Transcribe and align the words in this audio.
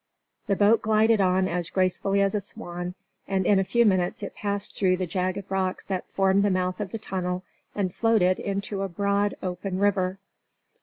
The 0.47 0.55
boat 0.55 0.81
glided 0.81 1.21
on 1.21 1.47
as 1.47 1.69
gracefully 1.69 2.23
as 2.23 2.33
a 2.33 2.41
swan, 2.41 2.95
and 3.27 3.45
in 3.45 3.59
a 3.59 3.63
few 3.63 3.85
minutes 3.85 4.23
it 4.23 4.33
passed 4.33 4.75
through 4.75 4.97
the 4.97 5.05
jagged 5.05 5.45
rocks 5.51 5.85
that 5.85 6.07
formed 6.09 6.41
the 6.41 6.49
mouth 6.49 6.79
of 6.79 6.89
the 6.89 6.97
tunnel 6.97 7.43
and 7.75 7.93
floated 7.93 8.39
into 8.39 8.81
a 8.81 8.89
broad, 8.89 9.35
open 9.43 9.77
river. 9.77 10.17